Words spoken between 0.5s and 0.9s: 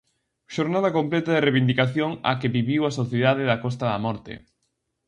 Xornada